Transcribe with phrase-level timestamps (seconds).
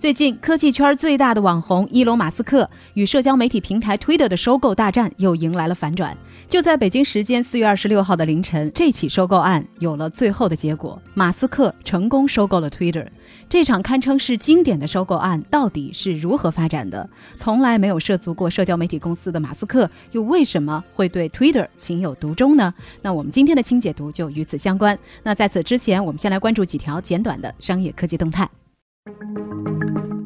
[0.00, 6.16] 最近，科技圈最大的网红伊隆马斯克与社交媒体平台 Twitter 的收购大战又迎来了反转。
[6.48, 13.06] 就在北京时间四月二十六号的凌晨，这起收购案有了最后的结果，马斯克成功收购了 Twitter。
[13.46, 17.06] 这场堪称是经典的收购案到底是如何发展的？
[17.36, 22.72] 从来没有涉足过社交媒体公司的马斯克，又为什么会对 Twitter 情有独钟呢？
[23.02, 24.98] 那我们今天的轻解读就与此相关。
[25.22, 28.48] 那在此之前，我们先来关注几条简短的商业科技动态。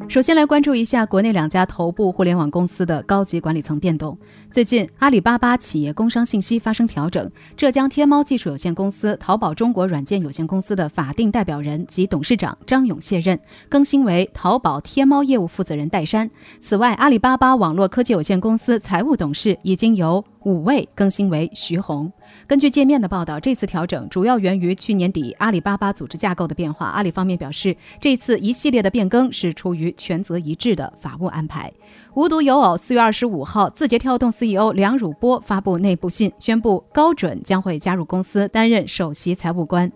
[0.07, 4.17] 首先来关注一下国内两家头部互联网公司的高级管理层变动。
[4.55, 16.31] 最近，阿里巴巴企业工商信息发生调整，浙江天猫技术有限公司、淘宝中国软件有限公司的法定代表人及董事长张勇卸任，更新为淘宝天猫业务负责人戴珊。
[16.61, 22.09] 此外，阿里巴巴网络科技有限公司财务董事已经由五位更新为徐红。
[22.47, 26.85] 根据界面的报道，这次调整主要源于去年底阿里巴巴组织架构的变化。
[26.85, 31.69] 阿里方面表示，这次一系列的变更是出于权责一致的法务安排。
[32.13, 39.91] 无独有偶，四月二十五号，字节跳动 CEO 梁汝波发布内部信，宣布高准将会加入公司担任首席财务官。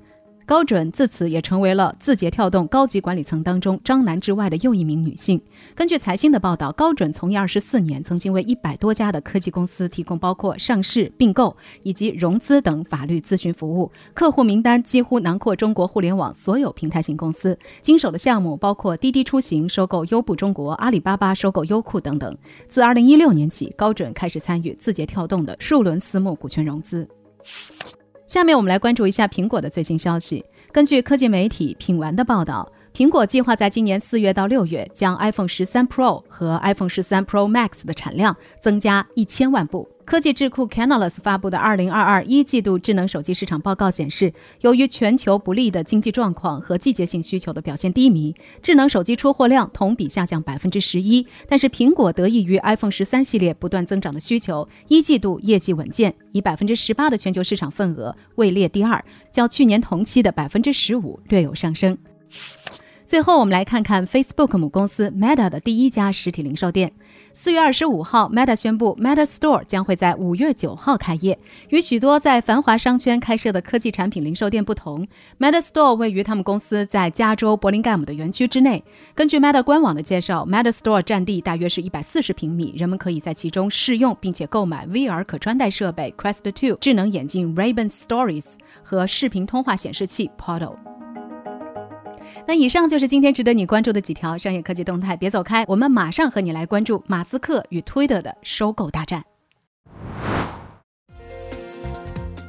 [0.50, 5.40] 高准自此也成为了字节跳动高级管理层当中张楠之外的又一名女性。
[5.76, 17.56] 根据财新的报道，高准从业二十四年，曾经为一百多家的科技公司提供包括上市、并购以及融资等法律咨询服务，客户名单几乎囊括中国互联网所有平台型公司。
[17.84, 22.36] 经手的项目包括滴滴出行收购优步中国、阿里巴巴收购优酷等等。
[22.68, 27.08] 自二零一六年起，高准开始参与字节跳动的数轮私募股权融资。
[28.30, 30.46] 下面我们来关注一下苹果的最新消息。
[30.72, 39.90] 根据科技媒体品玩的报道，苹果计划在今年四月到六月将 iPhone 十三 Pro 和 iPhone 十三 Pro Max 的产量增加一千万部。
[40.10, 51.28] 科技智库 Canalys 发布的二零二二一季度智能手机市场报告显示，由于全球不利的经济状况和季节性需求的表现低迷，智能手机出货量同比下降百分之十一。
[51.48, 61.96] 但是苹果得益于 iPhone 十三系列不断增长的需求，一季度业绩稳健，以百分之十八的全球市场份额位列第二，较去年同期的百分之十五略有上升。
[63.06, 66.94] 最后，我们来看看 Facebook 母公司 Meta 的第一家实体零售店。
[67.34, 71.40] 四月二十五号，Meta 宣布 Meta Store 将会在五月九号开业。
[71.70, 75.08] 与许多在繁华商圈开设的科技产品零售店不同
[75.40, 78.84] ，Meta Store 位于他们公司在加州柏林盖姆的园区之内。
[79.16, 88.54] 根据 Meta 官网的介绍，Meta Store 占地大约是一百四十平米，人们可以在其中试用并且购买 VR 可穿戴设备 Quest 2、智能眼镜 Ray-Ban Stories
[88.84, 90.99] 和视频通话显示器 Portal。
[92.48, 99.24] 那以上就是今天值得你关注的几条商业科技动态，别走开，我们马上和你来关注马斯克与 Twitter 的收购大战。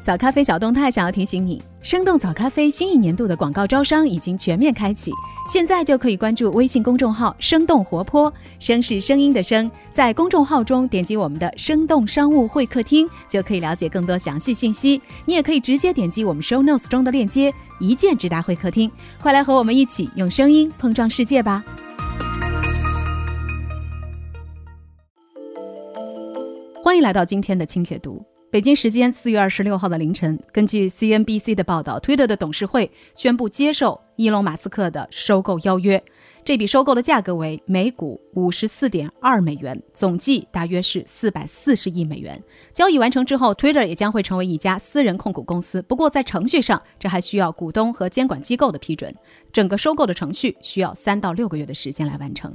[0.02, 5.12] 早咖啡小动态想要提醒你，生动早咖啡新一年度的广告招商已经全面开启，
[5.50, 15.02] 现在就可以关注微信公众号“生动活泼”，声是声音的声，在公众号中点击我们的“生动商务会客厅”，就可以了解更多详细信息。
[15.24, 18.88] 你也可以直接点击我们 show notes 中的链接，一键直达会客厅。
[19.20, 21.64] 快来和我们一起用声音碰撞世界吧！
[26.80, 28.24] 欢迎来到今天的轻解读。
[28.50, 36.02] 北京时间四月二十六号的凌晨，根据 CNBC 的报道，Twitter 的董事会宣布接受伊隆马斯克的收购邀约。
[36.44, 42.42] 这笔收购的价格为每股五十四点二美元，总计大约是四百四十亿美元。
[42.72, 45.80] 交易完成之后，Twitter 也将会成为一家私人控股公司。
[45.82, 49.14] 不过在程序上，这还需要股东和监管机构的批准。
[49.52, 52.52] 整个收购的程序需要三到六个月的时间来完成。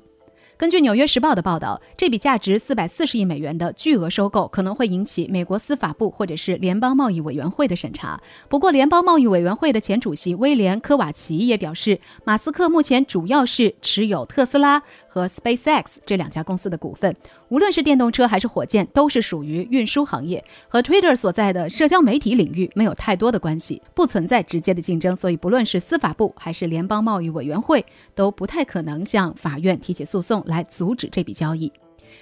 [0.57, 8.22] 根据《纽约时报》的报道，这笔价值四百四十亿美元的巨额收购可能会引起美国司法部或者是联邦贸易委员会的审查。
[8.47, 17.13] 不过，联邦贸易委员会的前主席威廉·科瓦奇也表示，马斯克目前主要是持有特斯拉和 SpaceX 这两家公司的股份。
[17.49, 25.13] 无论是电动车还是火箭，都是属于运输行业，和 Twitter 所在的社交媒体领域没有太多的关系，不存在直接的竞争。
[25.17, 27.85] 所以，不论是司法部还是联邦贸易委员会，
[28.16, 31.72] 都不太可能向法院提起诉讼来阻止这笔交易。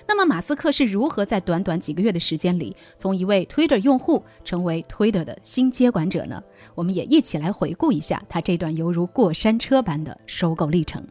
[0.08, 6.42] 那么，马斯克是如何在短短几个月的时间里，从一位推特用户成为推特的新接管者呢？
[6.75, 11.06] 我们也一起来回顾一下他这段犹如过山车般的收购历程。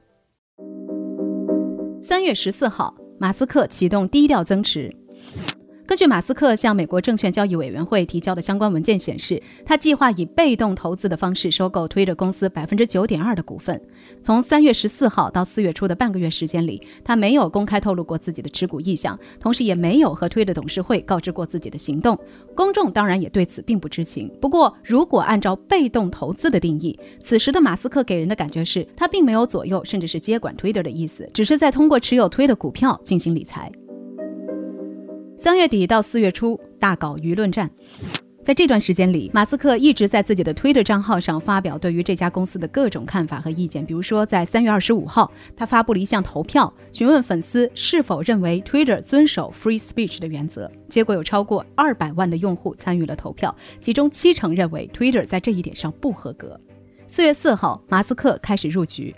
[2.03, 2.95] 三月十四号。
[3.19, 4.93] 马斯克启动低调增持。
[5.93, 13.79] 根据马斯克向美国证券交易委员会提交的相关文件显示，他计划以被动投资的方式收购 Twitter 公司百分之九点二的股份。
[14.23, 22.19] 从三月十四号到四月初的半个月时间里，他没有公开透露过自己的持股意向，同时也没有和 Twitter 董事会告知过自己的行动。
[22.55, 24.31] 公众当然也对此并不知情。
[24.41, 33.71] 不过，如果按照被动投资的定义，此时的马斯克给人的感觉是他并没有左右甚至是接管 Twitter 的意思，只是在通过持有 Twitter 股票进行理财。
[35.43, 37.69] 三月底到四月初，大搞舆论战。
[38.45, 43.85] 在这段时间里，马斯克一直在自己的 Twitter 账号上发表对于这家公司的各种看法和意见。
[43.85, 50.71] 比如说，在三月二十五号，他发布了一项投票，询问粉丝是否认为 Twitter 遵守 Free Speech 的原则。
[50.89, 56.57] 结果有超过二百万的用户参与了投票，其中七成认为 Twitter 在这一点上不合格。
[57.09, 59.13] 四月四号，马斯克开始入局。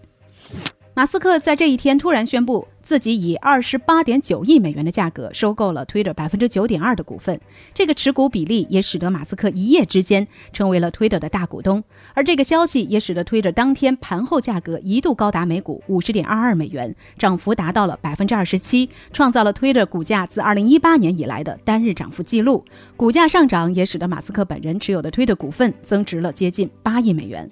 [0.94, 2.66] 马斯克在这一天突然宣布。
[2.84, 7.40] 自己以二十八点九亿美元的价格收购了 Twitter 百分之九点二的股份，
[7.72, 11.82] 这个持股比例也使得马斯克一夜之间成为了 Twitter 的大股东。
[12.12, 22.62] 而这个消息也使得 Twitter 当天盘后价格一度高达每股五十点二二美元，涨幅达到了百分之二十七，创造了 Twitter 股价自二零一八年以来的单日涨幅记录。
[22.96, 27.50] 股价上涨也使得马斯克本人持有的 Twitter 股份增值了接近八亿美元。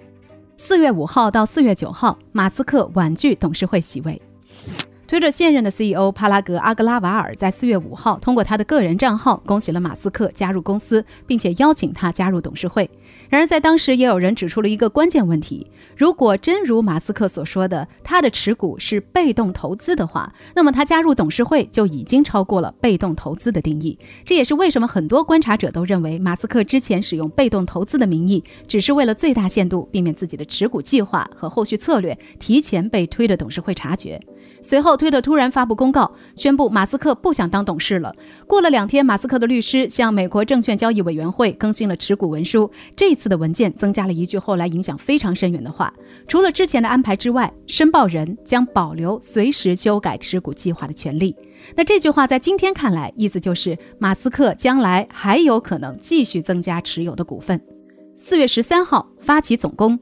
[0.57, 4.21] 四月五号到四月九号，马斯克婉拒董事会席位。
[5.13, 12.89] 推着现任的 CEO 帕拉格阿格拉瓦尔在四月五号通过他的个人账号恭喜了马斯克加入公司，并且邀请他加入董事会。
[13.29, 23.99] 然而，在当时也有人指出了一个关键问题：如果真如马斯克所说的，他的持股是被动投资的话，那么他加入董事会就已经超过了被动投资的定义。
[24.25, 34.19] 这也是为什么很多观察者都认为，马斯克之前使用被动投资的名义，只是为了最大限度避免自己的持股计划和后续策略提前被推的董事会察觉。
[34.63, 38.15] 随后，推特突然发布公告，宣布马斯克不想当董事了。
[38.47, 42.71] 过了两天，马斯克的律师向美国证券交易委员会更新了持股文书。
[42.95, 45.93] 这次的文件增加了一句后来影响非常深远的话：
[46.29, 51.35] 除了之前的安排之外，申报人将保留随时修改持股计划的权利。
[51.75, 57.61] 那这句话在今天看来，意思就是马斯克将来还有可能继续增加持有的股份。
[58.17, 59.99] 四月十三号发起总攻。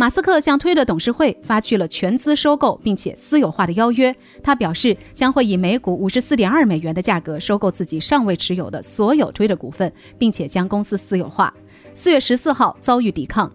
[0.00, 4.16] 马斯克向推特董事会发去了全资收购并且私有化的邀约。
[4.42, 11.52] 他表示将会以每股五十四点二美元的价格收购自己尚未持有的所有推特股份，并且将公司私有化。
[11.94, 13.52] 四月十四号遭遇抵抗。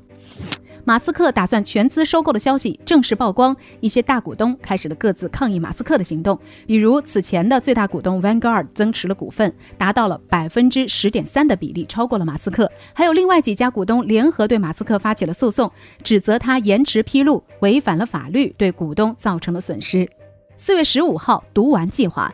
[0.87, 6.39] 马斯克打算全资收购的消息正式曝光，一些大股东开始了各自抗议马斯克的行动。
[6.67, 12.71] 比如，此前的最大股东 Vanguard 增持了股份，达到了百分之十点三的比例，超过了马斯克。
[12.93, 15.71] 还有另外几家股东联合对马斯克发起了诉讼，
[16.03, 20.07] 指责他延迟披露，违反了法律，对股东造成了损失。
[20.55, 22.31] 四月十五号，读完计划。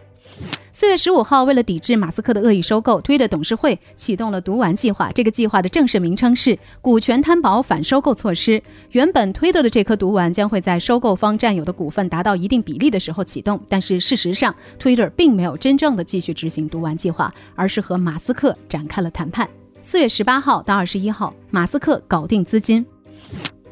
[0.81, 5.11] 四月十五号，为了抵制马斯克的恶意收购，推特董事会启动了“毒丸计划”。
[5.13, 8.59] 这个计划的正式名称是“股权摊保反收购措施”。
[8.89, 19.47] 原本推特的这颗毒丸将会在收购方占有的股份达到一定比例的时候启动，但是事实上，推特并没有真正的继续执行“毒丸计划”，而是和马斯克展开了谈判。
[19.83, 22.83] 四月十八号到二十一号，马斯克搞定资金。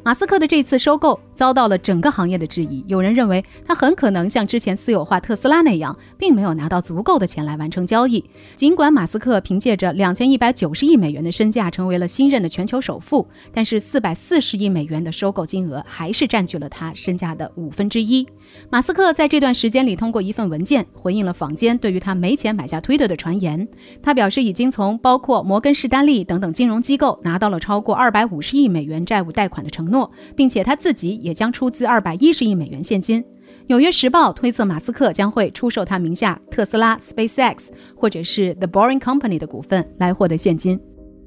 [0.02, 2.84] 马斯克的这次收购遭到了整个行业的质疑。
[2.86, 8.22] 有人认为他很可能像之前私有化特斯拉那样，并没有拿到足够的钱来完成交易。
[8.56, 18.28] 尽管马斯克凭借着两千一百九十亿美元的身价成为了新任的全球首富，但是四百四十亿美元的收购金额还是占据了他身价的五分之一。
[18.68, 23.66] 马斯克在这段时间里通过一份文件回应了坊间对于他没钱买下推特的传言。
[24.02, 33.24] 他表示已经从包括摩根士丹利等等金融机构拿到了超过二百五十亿美元债务贷款的承诺，并且他自己也也将出资二百一十亿美元现金。
[33.68, 37.58] 纽约时报推测马斯克将会出售他名下特斯拉、SpaceX
[37.94, 40.80] 或者是 The Boring Company 的股份来获得现金。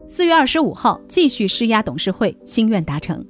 [0.05, 3.25] 四月二十五号继续施压董事会，心愿达成。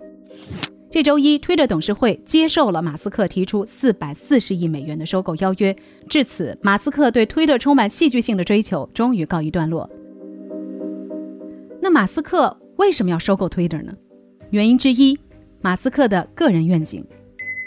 [0.90, 5.76] 这周一，推特董事会接受了马斯克提出四百四十亿美元的收购邀约。
[6.10, 9.88] 至此，马斯克对推特充满戏剧性的追求终于告一段落。
[11.80, 13.94] 那马斯克为什么要收购推特呢？
[14.50, 15.18] 原因之一，
[15.64, 17.04] 马斯克的个人愿景。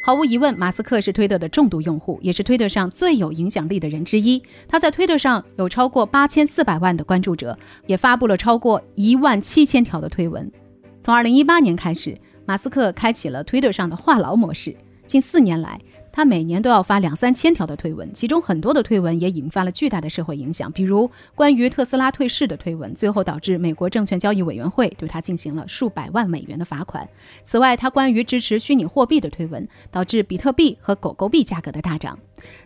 [0.04, 4.40] 毫无疑问，马斯克是推特的重度用户，也是推特上最有影响力的人之一。
[4.68, 10.52] 他在推特上有超过八千四百万的关注者，也发布了超过一万七千条的推文。
[11.00, 12.16] 从二零一八年开始。
[12.48, 14.72] 马斯克开启了推特上的话痨模式。
[15.04, 15.80] 近四年来，
[16.16, 20.73] 他每年都要发两三千条的推文，其中很多的推文也引发了巨大的社会影响。
[20.73, 27.06] 比如关于特斯拉退市的推文，最后导致美国证券交易委员会对他进行了数百万美元的罚款。
[27.44, 32.18] 此外，他关于支持虚拟货币的推文，导致比特币和狗狗币价格的大涨。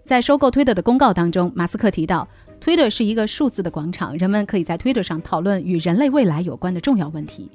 [0.04, 2.28] 在收购推特的公告当中，马斯克提到。
[2.62, 7.50] ，Twitter 是一个数字的广场，人们可以在 Twitter 上讨论与人类未来有关的重要问题。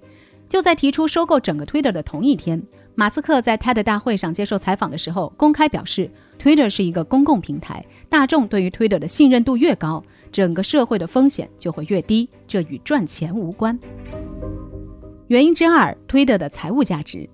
[0.50, 2.62] 就在提出收购整个 Twitter 的同一天，
[2.98, 6.10] 马斯克在 TED 大会上接受采访的时候，公开表示
[6.40, 13.78] ，Twitter 是一个公共平台，大众对于 Twitter 的信任度越高，整个社会的风险就会越低，这与赚钱无关。
[15.28, 17.30] 原因之二，Twitter 的财务价值。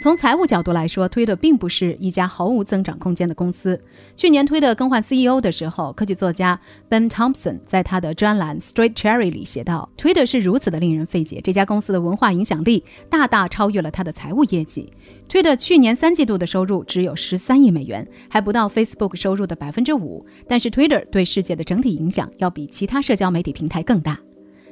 [0.00, 3.78] 从财务角度来说，推特并不是一家毫无增长空间的公司。
[4.16, 14.90] 去年推特更换 CEO 的时候，科技作家 Ben Thompson 在他的专栏《Straight Cherry》里写道：“推特是如此的令人费解，这家公司的文化影响力大大超越了它的财务业绩。
[15.28, 20.24] 推特去年三季度的收入只有十三亿美元，还不到 Facebook 收入的百分之五。
[20.48, 24.18] 但是推特对世界的整体影响要比其他社交媒体平台更大。”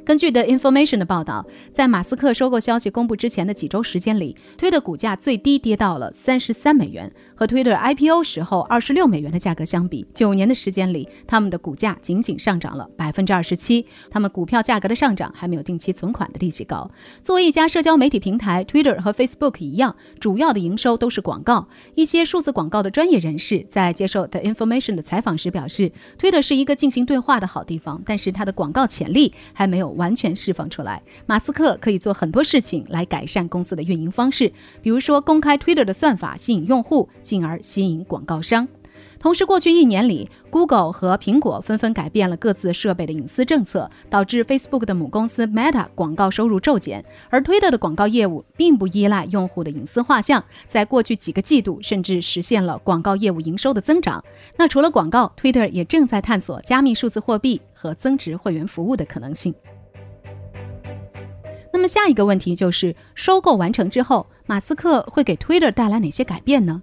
[0.08, 7.12] 根据 The Information 的报道，在马斯克收购消息公布之前的几周时间里，推的股价最低跌到了三十三美元。
[7.38, 13.86] 和 Twitter IPO 时候二十六美元的价格相比，九年的时间里，他们的股价仅仅上涨了百分之二十七。
[14.10, 16.90] 他们股票价格的上涨还没有定期存款的利息高。
[17.22, 21.68] 作为一家社交媒体平台，Twitter 和 Facebook 一样，主要的营收都是广告。
[21.94, 31.00] 一些数字广告的专业人士在接受 The Information 的采访时表示，Twitter 是一个进行对话的好地方，但是它的广告潜力还没有完全释放出来。
[31.26, 34.52] 马斯克可以做很多事情来改善公司的运营方式，
[34.82, 37.08] 比如说公开 Twitter 的算法，吸引用户。
[37.28, 38.66] 进而吸引广告商。
[39.20, 47.04] 同时，过去一年里，Google 和苹果纷纷改变了各自设备的隐私政策，导致 Facebook 的母公司 Meta 广告收入骤减。
[47.28, 54.24] 而 Twitter 的广告业务并不依赖用户的隐私画像，在过去几个季度甚至实现了广告业务营收的增长。
[54.56, 59.52] 那除了广告，Twitter 也正在探索加密数字货币和增值会员服务的可能性。
[61.72, 66.80] 那么下一个问题就是，收购完成之后，马斯克会给 Twitter 带来哪些改变呢？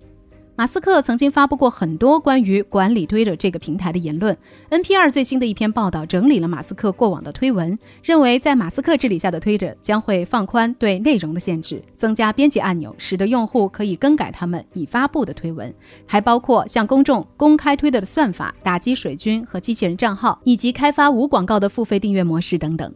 [0.57, 4.37] 马斯克曾经发布过很多关于管理 Twitter 这个平台的言论。
[4.69, 15.73] NPR 最新的一篇报道整理了马斯克过往的推文，认为在马斯克治理下的 Twitter 将会放宽对内容的限制，增加编辑按钮，使得用户可以更改他们已发布的推文，
[16.05, 22.93] 还包括向公众公开 Twitter 的算法、打击水军和机器人账号，以及开发无广告的付费订阅模式等等。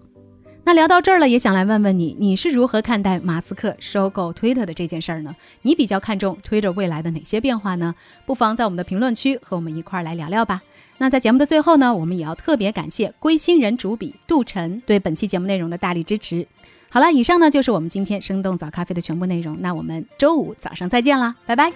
[0.63, 5.35] 那聊到这儿了，也想来问问你，你是如何看待马斯克收购 Twitter 的这件事儿呢？
[5.63, 7.95] 你比较看重 Twitter 未来的哪些变化呢？
[8.25, 10.61] 不妨在我们的评论区和我们一块儿来聊聊吧。
[10.99, 16.45] 那在节目的最后呢，我们也要特别感谢归心人主笔杜晨对本期节目内容的大力支持。
[16.89, 19.57] 好了，以上呢就是我们今天生动早咖啡的全部内容。
[19.59, 21.71] 那我们周五早上再见啦，拜拜。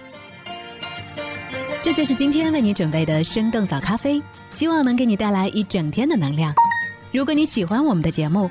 [1.82, 6.54] 这就是今天为你准备的生动早咖啡，希望能给你带来一整天的能量。
[7.12, 8.50] 如果你喜欢我们的节目，